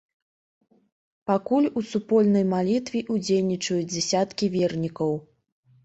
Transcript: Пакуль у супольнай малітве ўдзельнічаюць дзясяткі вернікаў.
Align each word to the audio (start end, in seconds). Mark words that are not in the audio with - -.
Пакуль 1.33 1.67
у 1.79 1.85
супольнай 1.91 2.45
малітве 2.55 3.05
ўдзельнічаюць 3.19 3.89
дзясяткі 3.95 4.55
вернікаў. 4.59 5.11